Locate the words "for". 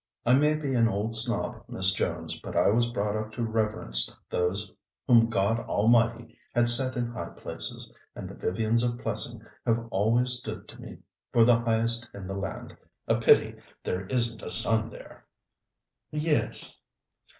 11.31-11.43